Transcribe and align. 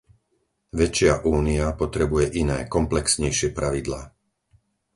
Väčšia 0.79 1.13
Únia 1.37 1.67
potrebuje 1.81 2.27
iné, 2.43 2.59
komplexnejšie 2.75 3.47
pravidlá. 3.59 4.01